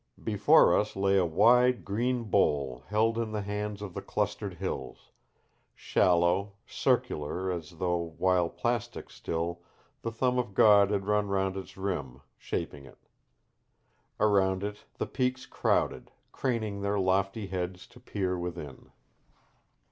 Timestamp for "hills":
4.55-5.11